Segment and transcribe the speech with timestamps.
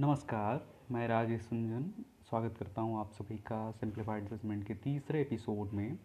[0.00, 5.70] नमस्कार, मैं राजेश सुंजन। स्वागत करता हूँ आप सभी का सिंप्लीफाइड जजमेंट के तीसरे एपिसोड
[5.70, 5.98] में।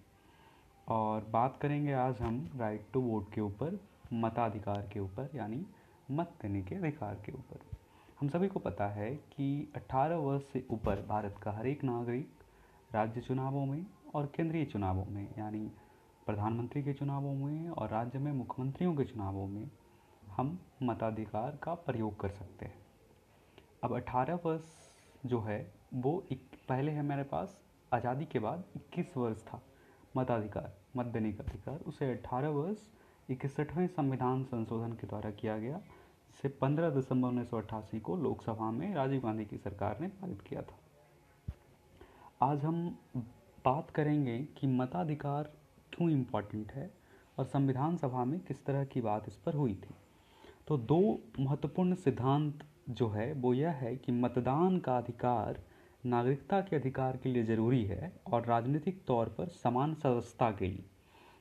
[0.88, 3.80] और बात करेंगे आज हम राइट टू वोट के ऊपर,
[4.14, 5.66] मताधिकार के ऊपर, यानी
[6.12, 7.60] मत देने के अधिकार के ऊपर।
[8.20, 12.30] हम सभी को पता है कि 18 वर्ष से ऊपर भारत का हर एक नागरिक
[12.94, 13.86] राज्य चुनावों में
[14.16, 15.72] और केंद्रीय चुनावों में, यानी
[16.26, 19.70] प्रधानमंत्री के चुनावों में और राज्य में मुख्यमंत्रियों के चुनावों में
[20.28, 22.85] हम मताधिकार का प्रयोग कर सकते हैं।
[23.86, 24.64] अब 18 वर्ष
[25.26, 27.62] जो है, वो एक, पहले है मेरे पास,
[27.94, 29.62] आज़ादी के बाद 21 वर्ष था।
[30.18, 32.78] मताधिकार मत देने का अधिकार। उसे 18 वर्ष
[33.30, 38.72] इकसठवें संविधान संशोधन के द्वारा किया गया, जिसे 15 दिसंबर उन्नीस सौ अट्ठासी को लोकसभा
[38.72, 40.80] में राजीव गांधी की सरकार ने पारित किया था।
[42.42, 43.00] आज हम
[43.66, 45.44] बात करेंगे कि मताधिकार
[45.94, 46.94] क्यों इम्पोर्टेंट है
[47.40, 49.96] और संविधान सभा में किस तरह की बात इस पर हुई थी।
[50.68, 55.60] तो दो महत्वपूर्ण सिद्धांत जो है, वो यह है कि मतदान का अधिकार
[56.06, 60.86] नागरिकता के अधिकार के लिए ज़रूरी है और राजनीतिक तौर पर समान सदस्यता के लिए।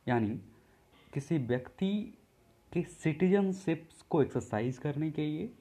[0.09, 0.31] यानी
[1.15, 2.19] किसी व्यक्ति
[2.73, 5.53] के सिटीजनशिप्स को एक्सरसाइज करने के लिए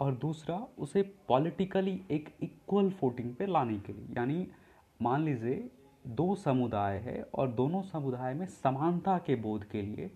[0.00, 4.46] और दूसरा उसे पॉलिटिकली एक इक्वल फोटिंग पे लाने के लिए। यानी
[5.02, 5.70] मान लीजिए,
[6.06, 10.10] दो समुदाय है और दोनों समुदाय में समानता के बोध के लिए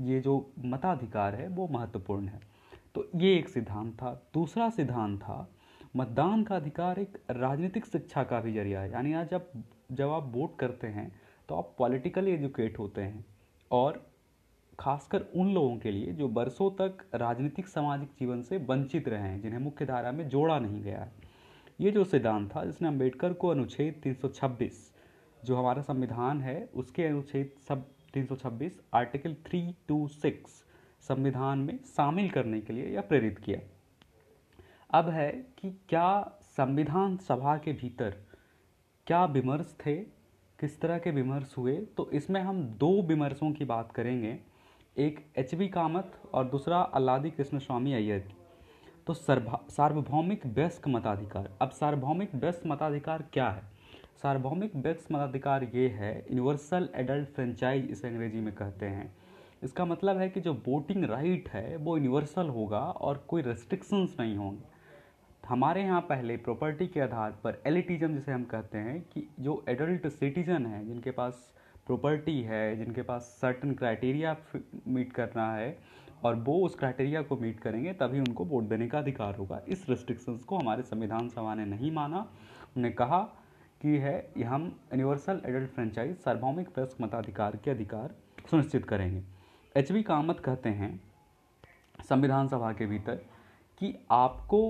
[0.00, 2.49] ये जो मताधिकार है, वो महत्वपूर्ण है।
[2.94, 5.48] तो ये एक सिद्धांत था। दूसरा सिद्धांत था,
[5.96, 9.50] मतदान का अधिकार एक राजनीतिक शिक्षा का भी ज़रिया है। यानी आज जब
[9.92, 11.10] जब आप वोट करते हैं
[11.48, 13.24] तो आप पॉलिटिकली एजुकेट होते हैं
[13.70, 14.06] और
[14.78, 19.40] खासकर उन लोगों के लिए जो बरसों तक राजनीतिक सामाजिक जीवन से वंचित रहे हैं,
[19.40, 21.12] जिन्हें मुख्य धारा में जोड़ा नहीं गया है।
[21.80, 24.92] ये जो सिद्धांत था, जिसने अंबेडकर को अनुच्छेद 326
[25.42, 30.64] जो हमारा संविधान है, उसके अनुच्छेद सब 326 आर्टिकल 326
[31.04, 33.58] संविधान में शामिल करने के लिए या प्रेरित किया।
[34.90, 36.20] अब है कि क्या
[36.56, 38.16] संविधान सभा के भीतर
[39.06, 39.94] क्या विमर्श थे,
[40.58, 44.38] किस तरह के विमर्श हुए तो इसमें हम दो विमर्शों की बात करेंगे।
[44.96, 48.28] एक एच वी कामत और दूसरा अल्लादी कृष्ण स्वामी अय्यर
[49.06, 53.62] तो सार्वभौमिक व्यस्क मताधिकार। अब सार्वभौमिक व्यस्क मताधिकार क्या है?
[54.22, 59.12] सार्वभौमिक व्यस्क मताधिकार ये है, यूनिवर्सल एडल्ट फ्रेंचाइज इसे अंग्रेज़ी में कहते हैं।
[59.62, 64.36] इसका मतलब है कि जो वोटिंग राइट है, वो यूनिवर्सल होगा और कोई रेस्ट्रिक्शंस नहीं
[64.36, 64.68] होंगे।
[65.48, 70.06] हमारे यहाँ पहले प्रॉपर्टी के आधार पर एलिटिज्म जिसे हम कहते हैं कि जो एडल्ट
[70.08, 71.52] सिटीजन है, जिनके पास
[71.86, 74.36] प्रॉपर्टी है, जिनके पास सर्टन क्राइटेरिया
[74.88, 75.76] मीट करना है
[76.24, 79.84] और वो उस क्राइटेरिया को मीट करेंगे, तभी उनको वोट देने का अधिकार होगा। इस
[79.88, 82.26] रेस्ट्रिक्शंस को हमारे संविधान सभा ने नहीं माना।
[82.76, 83.20] उन्हें कहा
[83.80, 88.14] कि है हम यूनिवर्सल एडल्ट फ्रेंचाइज सार्वभौमिक प्रेस मताधिकार के अधिकार
[88.50, 89.22] सुनिश्चित करेंगे।
[89.74, 91.00] एच वी कामत कहते हैं
[92.08, 93.14] संविधान सभा के भीतर
[93.80, 94.60] कि आपको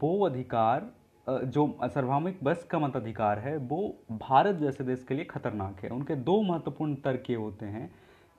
[0.00, 0.90] वो अधिकार
[1.26, 6.14] जो सार्वभौमिक बस का मताधिकार है, वो भारत जैसे देश के लिए खतरनाक है। उनके
[6.16, 7.90] दो महत्वपूर्ण तर्क ये होते हैं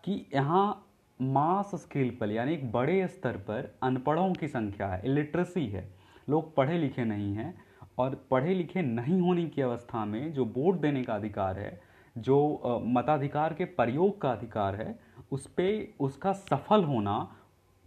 [0.04, 0.84] कि यहाँ
[1.20, 5.88] मास स्केल पर, यानी एक बड़े स्तर पर अनपढ़ों की संख्या है इलिटरेसी है।
[6.28, 7.54] लोग पढ़े लिखे नहीं हैं
[8.00, 11.80] और पढ़े लिखे नहीं होने की अवस्था में जो वोट देने का अधिकार है,
[12.16, 17.18] जो मताधिकार के प्रयोग का अधिकार है उस पर उसका सफल होना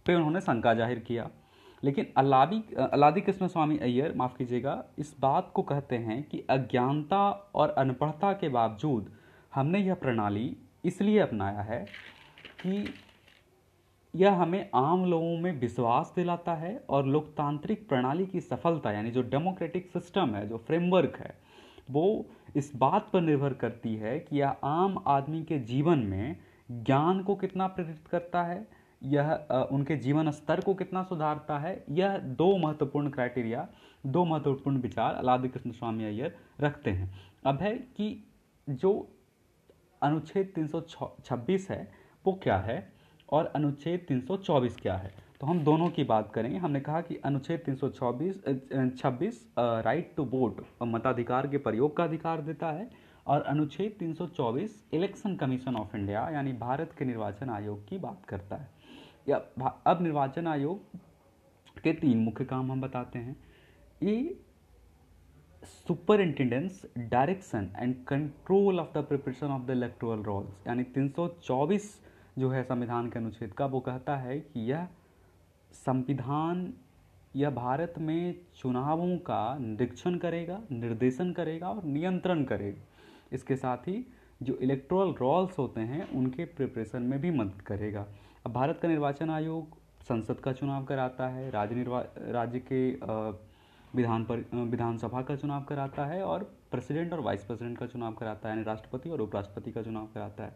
[0.05, 1.29] पे उन्होंने शंका ज़ाहिर किया।
[1.83, 7.29] लेकिन अल्लादी अल्लादी कृष्ण स्वामी अय्यर, माफ़ कीजिएगा, इस बात को कहते हैं कि अज्ञानता
[7.55, 9.11] और अनपढ़ता के बावजूद
[9.55, 11.85] हमने यह प्रणाली इसलिए अपनाया है
[12.59, 12.93] कि
[14.13, 19.21] यह हमें आम लोगों में विश्वास दिलाता है और लोकतांत्रिक प्रणाली की सफलता, यानी जो
[19.23, 21.33] डेमोक्रेटिक सिस्टम है, जो फ्रेमवर्क है,
[21.91, 22.25] वो
[22.55, 26.35] इस बात पर निर्भर करती है कि यह आम आदमी के जीवन में
[26.79, 28.67] ज्ञान को कितना प्रेरित करता है,
[29.01, 29.31] यह
[29.71, 33.67] उनके जीवन स्तर को कितना सुधारता है, यह दो महत्वपूर्ण क्राइटेरिया,
[34.05, 37.11] दो महत्वपूर्ण विचार अलादि कृष्ण स्वामी अय्यर रखते हैं।
[37.45, 38.23] अब है कि
[38.67, 38.91] जो
[40.01, 41.91] अनुच्छेद 326 है,
[42.25, 42.91] वो क्या है
[43.29, 45.13] और अनुच्छेद 324 क्या है?
[45.41, 50.65] तो हम दोनों की बात करेंगे। हमने कहा कि अनुच्छेद 324 छब्बीस राइट टू वोट
[50.83, 52.89] मताधिकार के प्रयोग का अधिकार देता है
[53.31, 58.55] और अनुच्छेद 324 इलेक्शन कमीशन ऑफ़ इंडिया, यानी भारत के निर्वाचन आयोग की बात करता
[58.55, 58.69] है।
[59.27, 60.79] अब निर्वाचन आयोग
[61.77, 63.35] के तीन मुख्य काम हम बताते हैं।
[64.03, 64.39] ये
[65.63, 71.89] superintendence direction and control of the preparation of the electoral rolls यानी 324
[72.39, 74.87] जो है संविधान के अनुच्छेद का, वो कहता है कि यह
[75.73, 76.73] संविधान
[77.35, 82.81] यह भारत में चुनावों का निरीक्षण करेगा, निर्देशन करेगा और नियंत्रण करेगा।
[83.31, 84.05] इसके साथ ही
[84.41, 88.05] जो इलेक्ट्रल रॉल्स होते हैं, उनके प्रिपरेशन में भी मदद करेगा।
[88.45, 92.89] अब भारत का निर्वाचन आयोग संसद का चुनाव कराता है, राज्य निर्वा, राज्य के
[93.93, 98.49] विधान पर विधानसभा का चुनाव कराता है और प्रेसिडेंट और वाइस प्रेसिडेंट का चुनाव कराता
[98.49, 100.53] है, यानी राष्ट्रपति और उपराष्ट्रपति का चुनाव कराता है।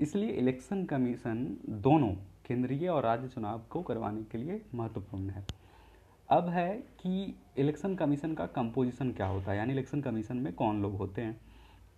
[0.00, 2.10] इसलिए इलेक्शन कमीशन दोनों
[2.46, 5.44] केंद्रीय और राज्य चुनाव को करवाने के लिए महत्वपूर्ण है।
[6.28, 6.68] अब है
[7.00, 11.22] कि इलेक्शन कमीशन का कंपोजिशन क्या होता है, यानी इलेक्शन कमीशन में कौन लोग होते
[11.22, 11.40] हैं।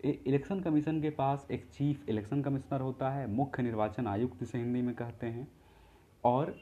[0.05, 4.82] इलेक्शन कमीशन के पास एक चीफ इलेक्शन कमिश्नर होता है, मुख्य निर्वाचन आयुक्त जिसे हिंदी
[4.82, 5.47] में कहते हैं,
[6.25, 6.55] और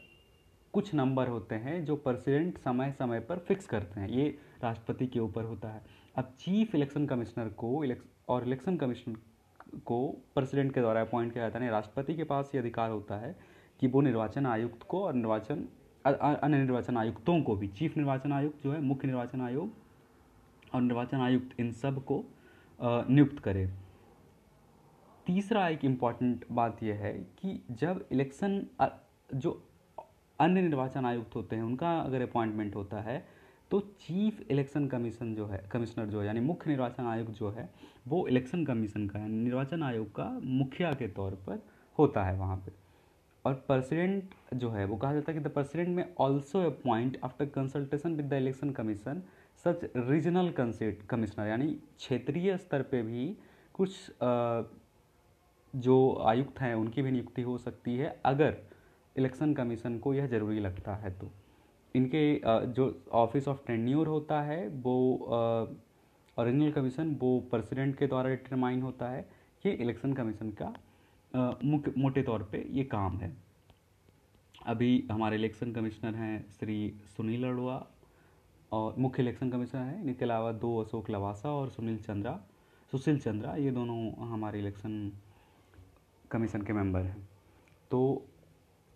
[0.74, 4.28] कुछ नंबर होते हैं जो प्रेसिडेंट समय समय पर फिक्स करते हैं। ये
[4.62, 5.82] राष्ट्रपति के ऊपर होता है।
[6.16, 7.76] अब चीफ इलेक्शन कमिश्नर को
[8.28, 9.16] और इलेक्शन कमीशन
[9.86, 13.36] को प्रेसिडेंट के द्वारा अपॉइंट किया जाता है। राष्ट्रपति के पास ये अधिकार होता है
[13.80, 15.66] कि वो निर्वाचन आयुक्त को और निर्वाचन
[16.04, 19.72] अन्य निर्वाचन आयुक्तों को भी, चीफ निर्वाचन आयुक्त जो है, मुख्य निर्वाचन आयोग
[20.74, 22.24] और निर्वाचन आयुक्त इन सबको
[22.78, 23.66] नियुक्त करे।
[25.26, 28.62] तीसरा एक इंपॉर्टेंट बात यह है कि जब इलेक्शन
[29.34, 29.50] जो
[30.38, 33.24] अन्य निर्वाचन आयुक्त होते हैं, उनका अगर अपॉइंटमेंट होता है
[33.70, 37.68] तो चीफ इलेक्शन कमीशन जो है कमिश्नर जो है, यानी मुख्य निर्वाचन आयुक्त जो है,
[38.08, 41.62] वो इलेक्शन कमीशन का, यानी निर्वाचन आयोग का मुखिया के तौर पर
[41.98, 42.72] होता है वहाँ पे।
[43.44, 47.46] और प्रेसिडेंट जो है, वो कहा जाता है कि the president may also appoint after
[47.48, 49.22] consultation with the election commission
[49.64, 51.66] such regional consent commissioner, यानी
[51.96, 53.26] क्षेत्रीय स्तर पे भी
[53.74, 53.90] कुछ
[55.74, 55.96] जो
[56.26, 58.56] आयुक्त हैं, उनकी भी नियुक्ति हो सकती है। अगर
[59.16, 61.30] इलेक्शन कमीशन को यह ज़रूरी लगता है तो।
[61.94, 64.96] इनके जो ऑफ़िस ऑफ़ टेन्यूर होता है, वो
[66.36, 69.28] ओरिजिनल कमीशन वो प्रेसिडेंट के द्वारा डिटरमाइन होता है
[69.64, 70.72] ये इलेक्शन कमीशन का
[71.96, 73.36] मोटे तौर पे ये काम है।
[74.66, 76.76] अभी हमारे इलेक्शन कमिश्नर हैं श्री
[77.16, 77.76] सुनील अरोड़ा
[78.72, 82.40] और मुख्य इलेक्शन कमिश्नर हैं। इनके अलावा दो अशोक लवासा और सुनील चंद्रा,
[82.92, 85.12] सुशील चंद्रा, ये दोनों हमारे इलेक्शन
[86.30, 87.28] कमीशन के मेंबर हैं।
[87.90, 88.26] तो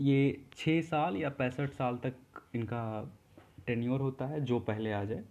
[0.01, 2.15] ये छः साल या पैंसठ साल तक
[2.55, 3.13] इनका
[3.67, 5.25] टेन्योर होता है, जो पहले आ जाए।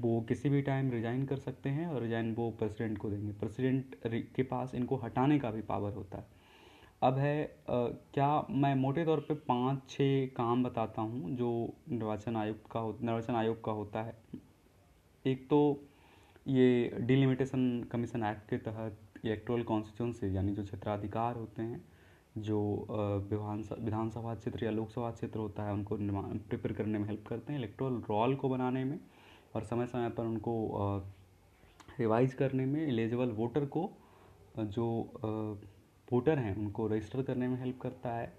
[0.00, 3.96] वो किसी भी टाइम रिजाइन कर सकते हैं और रिजाइन वो प्रेसिडेंट को देंगे। प्रेसिडेंट
[4.06, 6.39] के पास इनको हटाने का भी पावर होता है।
[7.02, 7.34] अब है
[7.66, 11.50] क्या मैं मोटे तौर पे पाँच छः काम बताता हूँ जो
[11.90, 14.14] निर्वाचन आयुक्त का हो, निर्वाचन आयोग का होता है?
[15.24, 15.60] एक तो
[16.48, 21.82] ये डिलिमिटेशन कमीशन एक्ट के तहत इलेक्ट्रोल कॉन्स्टिट्यूंसी यानी जो क्षेत्राधिकार होते हैं,
[22.38, 22.60] जो
[23.30, 27.52] विधान विधानसभा क्षेत्र या लोकसभा क्षेत्र होता है, उनको निर्माण प्रिपेयर करने में हेल्प करते
[27.52, 28.98] हैं इलेक्ट्रोल रोल को बनाने में
[29.54, 30.54] और समय समय पर उनको
[31.98, 33.90] रिवाइज करने में एलिजिबल वोटर को
[34.58, 34.86] जो
[36.12, 38.32] वोटर हैं, उनको रजिस्टर करने में हेल्प करता है।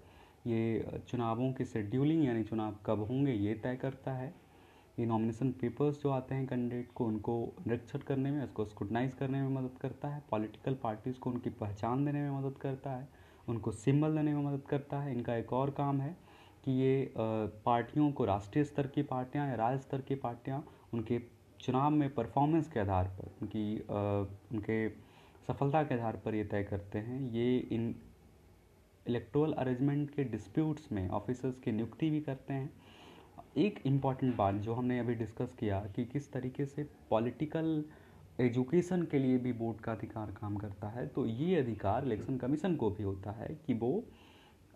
[0.46, 4.34] ये चुनावों की शेड्यूलिंग यानी चुनाव कब होंगे, ये तय करता है।
[4.98, 9.40] ये नॉमिनेशन पेपर्स जो आते हैं कैंडिडेट को, उनको निरीक्षण करने में, उसको स्क्रूटनाइज करने
[9.42, 13.08] में मदद करता है। पॉलिटिकल पार्टीज़ को उनकी पहचान देने में मदद करता है।
[13.48, 16.16] उनको सिंबल देने में मदद करता है। इनका एक और काम है
[16.64, 20.64] कि ये पार्टियों को राष्ट्रीय स्तर की पार्टियाँ या राज्य स्तर की पार्टियाँ
[20.94, 21.20] उनके
[21.60, 24.88] चुनाव में परफॉर्मेंस के आधार पर, उनकी उनके
[25.48, 27.94] सफलता के आधार पर ये तय करते हैं। ये इन
[29.06, 32.70] इलेक्ट्रोल अरेंजमेंट के डिस्प्यूट्स में ऑफिसर्स की नियुक्ति भी करते हैं।
[33.56, 37.84] एक इंपॉर्टेंट बात जो हमने अभी डिस्कस किया कि किस तरीके से पॉलिटिकल
[38.40, 42.76] एजुकेशन के लिए भी बोर्ड का अधिकार काम करता है तो ये अधिकार इलेक्शन कमीशन
[42.76, 43.92] को भी होता है कि वो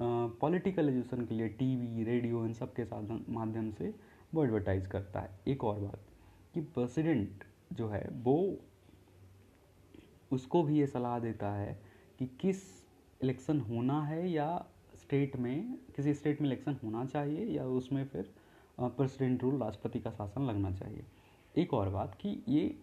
[0.01, 3.93] पॉलिटिकल एजुकेशन के लिए टीवी रेडियो इन सब के साधन, माध्यम से
[4.35, 6.01] वो एडवर्टाइज करता है। एक और बात
[6.55, 8.37] कि प्रेसिडेंट जो है वो
[10.31, 11.79] उसको भी ये सलाह देता है
[12.19, 12.63] कि किस
[13.21, 14.49] इलेक्शन होना है या
[14.97, 18.35] स्टेट में, किसी स्टेट में इलेक्शन होना चाहिए या उसमें फिर
[18.81, 21.05] प्रेसिडेंट रूल राष्ट्रपति का शासन लगना चाहिए।
[21.55, 22.75] एक और बात कि ये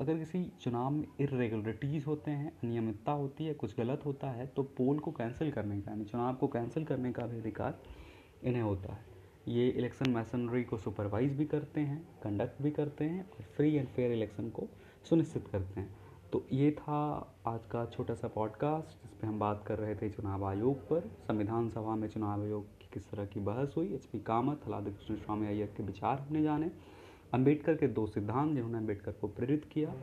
[0.00, 4.62] अगर किसी चुनाव में इरेगुलरिटीज़ होते हैं, अनियमितता होती है, कुछ गलत होता है तो
[4.62, 7.78] पोल को कैंसिल करने का, यानी चुनाव को कैंसिल करने का भी अधिकार
[8.42, 9.04] इन्हें होता है।
[9.48, 13.88] ये इलेक्शन मैसनरी को सुपरवाइज भी करते हैं, कंडक्ट भी करते हैं और फ्री एंड
[13.88, 14.68] फेयर इलेक्शन को
[15.04, 15.94] सुनिश्चित करते हैं।
[16.32, 16.98] तो ये था
[17.46, 21.08] आज का छोटा सा पॉडकास्ट जिस पर हम बात कर रहे थे चुनाव आयोग पर।
[21.26, 24.84] संविधान सभा में चुनाव आयोग की किस तरह की बहस हुई, एच पी कामत हलाद
[24.84, 26.70] कृष्ण स्वामी अय्यर के विचार हमने जाने।
[27.34, 29.94] अंबेडकर के दो सिद्धांत, जिन्होंने अंबेडकर को प्रेरित किया,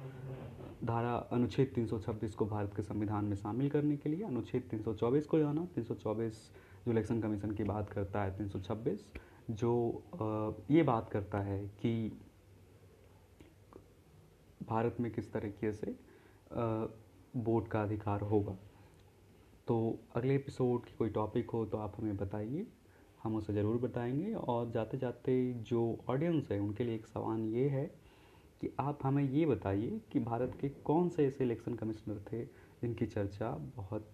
[0.85, 5.39] धारा अनुच्छेद 326 को भारत के संविधान में शामिल करने के लिए, अनुच्छेद 324 को
[5.39, 6.49] जाना। 324
[6.85, 9.05] जो इलेक्शन कमीशन की बात करता है 326
[9.51, 10.03] जो
[10.71, 12.19] ये बात करता है कि
[14.67, 15.95] भारत में किस तरीके से
[16.53, 18.57] वोट का अधिकार होगा।
[19.67, 19.75] तो
[20.15, 22.65] अगले एपिसोड की कोई टॉपिक हो तो आप हमें बताइए।
[23.23, 27.67] हम उसे ज़रूर बताएँगे और जाते जाते जो ऑडियंस है, उनके लिए एक सवाल ये
[27.69, 27.85] है
[28.61, 33.05] कि आप हमें ये बताइए कि भारत के कौन से ऐसे इलेक्शन कमिश्नर थे जिनकी
[33.05, 34.09] चर्चा बहुत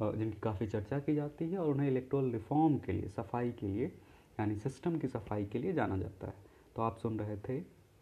[0.00, 3.86] जिनकी काफ़ी चर्चा की जाती है और उन्हें इलेक्ट्रल रिफॉर्म के लिए, सफ़ाई के लिए,
[4.40, 6.34] यानी सिस्टम की सफ़ाई के लिए जाना जाता है।
[6.76, 7.60] तो आप सुन रहे थे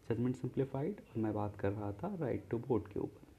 [0.09, 3.32] जजमेंट सिंप्लीफाइड और मैं बात कर रहा था राइट टू वोट के ऊपर।